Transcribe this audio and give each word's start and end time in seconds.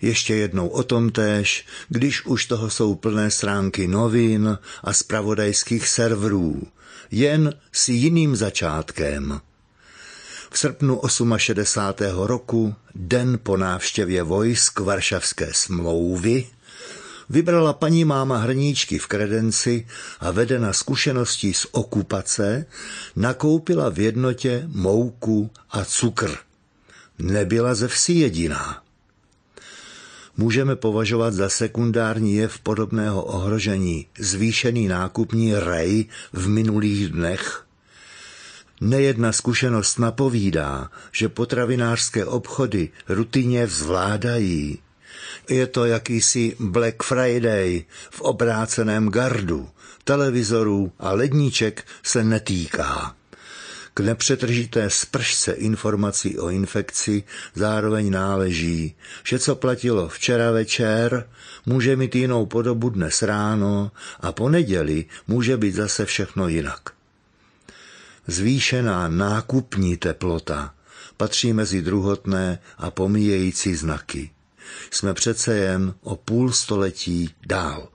Ještě 0.00 0.34
jednou 0.34 0.68
o 0.68 0.82
tom 0.82 1.10
též, 1.10 1.66
když 1.88 2.26
už 2.26 2.46
toho 2.46 2.70
jsou 2.70 2.94
plné 2.94 3.30
stránky 3.30 3.88
novin 3.88 4.58
a 4.84 4.92
spravodajských 4.92 5.88
serverů, 5.88 6.62
jen 7.10 7.54
s 7.72 7.88
jiným 7.88 8.36
začátkem. 8.36 9.40
V 10.50 10.58
srpnu 10.58 11.00
68. 11.36 12.18
roku, 12.26 12.74
den 12.94 13.38
po 13.42 13.56
návštěvě 13.56 14.22
vojsk 14.22 14.80
Varšavské 14.80 15.48
smlouvy, 15.52 16.46
vybrala 17.30 17.72
paní 17.72 18.04
máma 18.04 18.36
hrníčky 18.36 18.98
v 18.98 19.06
kredenci 19.06 19.86
a 20.20 20.30
vedena 20.30 20.72
zkušeností 20.72 21.54
z 21.54 21.66
okupace, 21.72 22.66
nakoupila 23.16 23.88
v 23.88 23.98
jednotě 23.98 24.62
mouku 24.66 25.50
a 25.70 25.84
cukr. 25.84 26.36
Nebyla 27.18 27.74
ze 27.74 27.88
vsi 27.88 28.12
jediná 28.12 28.87
můžeme 30.38 30.76
považovat 30.76 31.34
za 31.34 31.48
sekundární 31.48 32.34
jev 32.34 32.58
podobného 32.58 33.24
ohrožení 33.24 34.06
zvýšený 34.18 34.88
nákupní 34.88 35.54
rej 35.54 36.06
v 36.32 36.48
minulých 36.48 37.08
dnech? 37.08 37.64
Nejedna 38.80 39.32
zkušenost 39.32 39.98
napovídá, 39.98 40.90
že 41.12 41.28
potravinářské 41.28 42.24
obchody 42.24 42.90
rutině 43.08 43.66
zvládají. 43.66 44.78
Je 45.48 45.66
to 45.66 45.84
jakýsi 45.84 46.56
Black 46.60 47.02
Friday 47.02 47.84
v 48.10 48.20
obráceném 48.20 49.08
gardu, 49.08 49.68
televizorů 50.04 50.92
a 50.98 51.12
ledníček 51.12 51.86
se 52.02 52.24
netýká. 52.24 53.17
K 53.98 54.00
nepřetržité 54.00 54.90
spršce 54.90 55.52
informací 55.52 56.38
o 56.38 56.48
infekci 56.48 57.22
zároveň 57.54 58.10
náleží, 58.10 58.94
že 59.24 59.38
co 59.38 59.56
platilo 59.56 60.08
včera 60.08 60.50
večer, 60.50 61.28
může 61.66 61.96
mít 61.96 62.14
jinou 62.14 62.46
podobu 62.46 62.90
dnes 62.90 63.22
ráno 63.22 63.90
a 64.20 64.32
po 64.32 64.48
neděli 64.48 65.04
může 65.28 65.56
být 65.56 65.74
zase 65.74 66.04
všechno 66.04 66.48
jinak. 66.48 66.80
Zvýšená 68.26 69.08
nákupní 69.08 69.96
teplota 69.96 70.74
patří 71.16 71.52
mezi 71.52 71.82
druhotné 71.82 72.58
a 72.78 72.90
pomíjející 72.90 73.74
znaky. 73.74 74.30
Jsme 74.90 75.14
přece 75.14 75.56
jen 75.56 75.94
o 76.02 76.16
půl 76.16 76.52
století 76.52 77.34
dál. 77.46 77.88